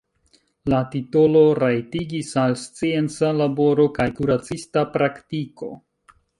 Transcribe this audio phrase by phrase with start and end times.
[0.73, 5.75] La titolo rajtigis al scienca laboro kaj kuracista praktiko.